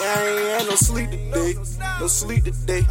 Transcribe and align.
no 0.00 0.74
sleep 0.74 1.10
today, 1.10 1.54
no 2.00 2.06
sleep 2.06 2.44
today. 2.44 2.82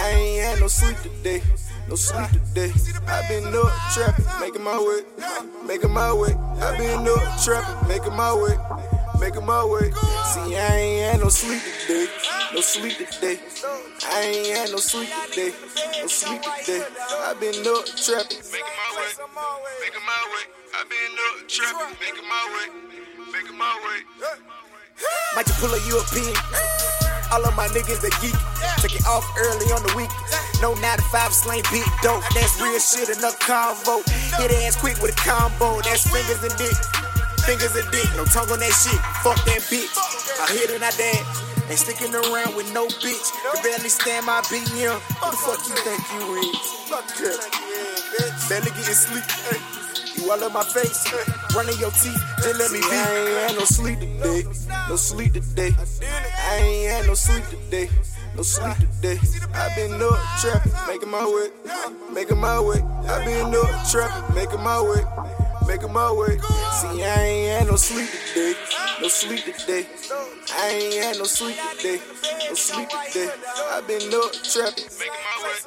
I 0.00 0.10
ain't 0.10 0.44
had 0.44 0.60
no 0.60 0.68
sleep 0.68 0.96
today, 1.02 1.42
no 1.88 1.94
sleep 1.96 2.30
today. 2.30 2.72
I 3.06 3.26
been 3.28 3.54
up 3.54 3.72
trapping, 3.92 4.24
making 4.40 4.62
my 4.62 4.78
way, 4.78 5.00
making 5.66 5.92
my 5.92 6.12
way. 6.12 6.34
I 6.60 6.78
been 6.78 7.08
up 7.08 7.42
trapping, 7.42 7.88
making 7.88 8.14
my 8.14 8.34
way, 8.34 8.56
making 9.20 9.46
my 9.46 9.64
way. 9.64 9.90
See, 10.26 10.56
I 10.56 10.76
ain't 10.76 11.12
had 11.12 11.20
no 11.20 11.28
sleep 11.28 11.62
today, 11.86 12.06
no 12.54 12.60
sleep 12.60 12.98
today. 12.98 13.40
I 14.06 14.20
ain't 14.22 14.56
had 14.56 14.70
no 14.70 14.76
sleep 14.78 15.08
today, 15.30 15.52
no 16.00 16.06
sleep 16.06 16.42
today. 16.42 16.84
I 17.26 17.34
been 17.40 17.66
up 17.66 17.84
trapping, 17.96 18.38
making 18.52 18.76
my 18.78 18.90
way, 18.94 19.10
making 19.82 20.06
my 20.06 20.22
way. 20.32 20.44
I 20.74 20.84
been 20.86 21.18
up 21.18 21.48
trapping, 21.48 21.96
making 22.00 22.28
my 22.28 22.44
way, 22.54 23.32
making 23.32 23.58
my 23.58 23.74
way. 23.84 24.57
Might 25.34 25.46
just 25.46 25.60
pull 25.60 25.72
a 25.72 25.80
European. 25.86 26.34
All 27.30 27.44
of 27.44 27.54
my 27.56 27.68
niggas 27.68 28.00
they 28.00 28.12
geek. 28.24 28.34
Take 28.80 28.96
it 28.96 29.06
off 29.06 29.26
early 29.36 29.68
on 29.70 29.82
the 29.84 29.92
week. 29.94 30.10
No 30.62 30.74
9 30.74 30.82
to 30.82 31.04
5 31.12 31.32
slang 31.32 31.62
big 31.70 31.84
dope. 32.02 32.24
That's 32.34 32.56
real 32.60 32.78
shit, 32.80 33.08
in 33.10 33.18
enough 33.18 33.38
convo. 33.38 34.02
Hit 34.40 34.50
ass 34.64 34.76
quick 34.76 34.98
with 35.02 35.12
a 35.12 35.18
combo. 35.20 35.80
That's 35.82 36.08
fingers 36.08 36.42
and 36.42 36.54
dick. 36.56 36.74
Fingers 37.44 37.76
and 37.76 37.88
dick. 37.92 38.08
No 38.16 38.24
tongue 38.24 38.50
on 38.50 38.58
that 38.58 38.74
shit. 38.74 38.98
Fuck 39.22 39.38
that 39.46 39.62
bitch. 39.68 39.92
I 40.40 40.50
hit 40.56 40.70
and 40.70 40.82
I 40.82 40.90
dance. 40.96 41.48
Ain't 41.68 41.78
sticking 41.78 42.14
around 42.14 42.56
with 42.56 42.72
no 42.72 42.88
bitch. 42.88 43.28
Can 43.52 43.62
barely 43.62 43.92
stand 43.92 44.24
my 44.24 44.40
BM. 44.48 44.96
Who 45.20 45.30
the 45.30 45.36
fuck 45.36 45.60
you 45.68 45.76
think 45.84 46.00
you 46.16 46.22
is? 46.40 46.56
Fuck 46.88 47.06
that. 47.20 48.48
Barely 48.48 48.70
getting 48.72 48.96
sleep. 48.96 49.26
You 50.16 50.32
all 50.32 50.42
in 50.42 50.52
my 50.52 50.64
face, 50.64 51.04
running 51.58 51.78
your 51.80 51.90
teeth, 51.90 52.22
just 52.38 52.54
let 52.54 52.70
me 52.70 52.78
be. 52.78 52.86
I 52.86 53.16
ain't 53.18 53.50
had 53.50 53.58
no 53.58 53.64
sleep 53.64 53.98
today, 53.98 54.42
no 54.88 54.94
sleep 54.94 55.32
today. 55.32 55.74
I 55.74 56.56
ain't 56.62 56.92
had 56.92 57.06
no 57.06 57.14
sleep 57.14 57.44
today, 57.50 57.90
no 58.36 58.42
sleep 58.42 58.76
today. 58.78 59.18
I 59.54 59.74
been 59.74 60.00
up 60.00 60.18
trapping, 60.40 60.72
making 60.86 61.10
my 61.10 61.26
way, 61.26 61.48
making 62.14 62.38
my 62.38 62.60
way. 62.60 62.78
I 63.10 63.24
been 63.24 63.52
up 63.52 63.90
trapping, 63.90 64.36
making 64.36 64.62
my 64.62 64.80
way, 64.80 65.02
making 65.66 65.92
my 65.92 66.12
way. 66.12 66.38
See, 66.78 67.02
I 67.02 67.22
ain't 67.26 67.58
had 67.58 67.66
no 67.66 67.74
sleep 67.74 68.08
today, 68.28 68.54
no 69.02 69.08
sleep 69.08 69.44
today. 69.44 69.86
I 70.54 70.68
ain't 70.68 70.94
had 71.02 71.18
no 71.18 71.24
sleep 71.24 71.56
today, 71.74 71.98
no 72.48 72.54
sleep 72.54 72.88
today. 72.88 73.30
I 73.74 73.82
been 73.82 74.14
up 74.14 74.30
trapping, 74.46 74.86
making 74.94 75.22
my 75.26 75.36
way, 75.42 75.58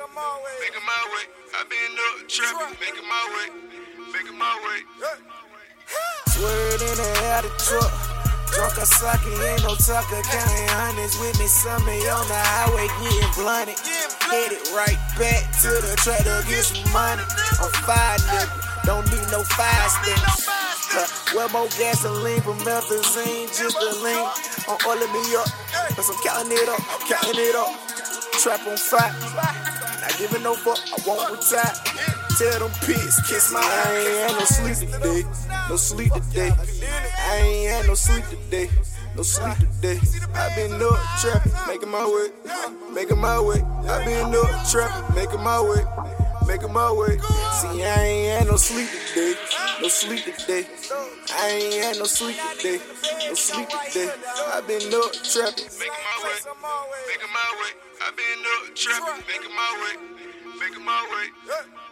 making 0.64 0.86
my 0.88 1.02
way. 1.12 1.26
I 1.52 1.64
been 1.68 2.00
up 2.00 2.30
trapping, 2.30 2.80
making 2.80 3.08
my 3.10 3.24
way 3.36 3.72
making 4.12 4.38
my 4.38 4.56
way. 4.66 5.12
Swerved 6.42 6.82
in 6.82 6.98
the 6.98 7.10
out 7.30 7.46
of 7.46 7.54
truck. 7.62 7.94
Drunk 8.50 8.74
or 8.82 8.90
sucking, 8.90 9.38
ain't 9.46 9.62
no 9.62 9.78
tucker. 9.78 10.26
Counting 10.26 10.70
hundreds 10.74 11.14
with 11.22 11.38
me, 11.38 11.46
somebody 11.46 12.02
on 12.10 12.26
the 12.26 12.34
highway 12.34 12.90
getting 12.98 13.30
blunted. 13.38 13.78
Headed 14.26 14.58
right 14.74 14.98
back 15.22 15.46
to 15.62 15.70
the 15.70 15.94
track 16.02 16.26
to 16.26 16.42
get 16.50 16.66
some 16.66 16.82
money. 16.90 17.22
I'm 17.62 17.70
fire, 17.86 18.18
nigga. 18.26 18.58
Don't 18.90 19.06
need 19.14 19.22
no 19.30 19.46
fire 19.54 19.86
sticks. 20.02 20.50
Uh, 20.50 21.06
well, 21.38 21.50
more 21.54 21.70
gasoline 21.78 22.42
from 22.42 22.58
methazine, 22.66 23.46
just 23.54 23.78
a. 23.78 23.94
On 24.66 24.82
all 24.82 24.98
of 24.98 25.10
me 25.14 25.22
up. 25.38 25.46
Cause 25.94 26.10
I'm 26.10 26.18
counting 26.26 26.58
it 26.58 26.66
up, 26.66 26.82
counting 27.06 27.38
it 27.38 27.54
up. 27.54 27.70
Trap 28.42 28.66
on 28.66 28.78
fire. 28.82 29.14
Not 30.02 30.18
giving 30.18 30.42
no 30.42 30.56
fuck, 30.58 30.82
I 30.90 30.98
won't 31.06 31.38
retire. 31.38 32.21
Tell 32.38 32.60
them 32.60 32.72
pigs, 32.82 33.20
kiss 33.28 33.52
my 33.52 33.60
I 33.60 33.98
ain't 33.98 34.32
had 34.32 34.40
no 34.40 34.46
sleep 34.46 34.90
today, 34.90 35.24
no 35.70 35.76
sleep 35.76 36.14
today. 36.14 36.52
I 37.30 37.36
ain't 37.38 37.70
had 37.70 37.88
no 37.88 37.94
sleep 37.94 38.26
today, 38.30 38.70
no 39.16 39.22
sleep 39.22 39.58
today. 39.58 40.00
I 40.34 40.56
been 40.56 40.82
up 40.82 41.00
trapping, 41.20 41.52
making 41.68 41.90
my 41.90 42.06
way, 42.06 42.30
making 42.94 43.20
my 43.20 43.40
way. 43.40 43.62
I 43.88 44.06
been 44.06 44.34
up 44.34 44.70
trapping, 44.70 45.16
making 45.16 45.44
my 45.44 45.62
way, 45.62 45.84
making 46.48 46.74
my 46.74 46.92
way. 46.92 47.18
See, 47.60 47.84
I 47.84 48.02
ain't 48.02 48.40
had 48.40 48.48
no 48.48 48.56
sleep 48.56 48.90
today, 49.14 49.36
no 49.82 49.88
sleep 49.88 50.24
today. 50.24 50.66
I 51.36 51.48
ain't 51.48 51.84
had 51.84 51.98
no 52.00 52.06
sleep 52.06 52.38
today, 52.58 52.80
no 53.28 53.34
sleep 53.36 53.70
today. 53.70 54.10
I 54.56 54.62
been 54.62 54.94
up 54.94 55.12
trapping, 55.14 55.70
making 55.78 56.04
my 56.08 56.16
way, 56.24 56.38
making 57.08 57.34
my 57.34 57.50
way. 57.60 57.72
I 58.02 58.10
been 58.18 58.42
up 58.56 58.76
trapping, 58.76 59.24
making 59.28 59.56
my 59.56 59.72
way, 59.84 60.60
making 60.60 60.86
my 60.86 61.02
way. 61.12 61.91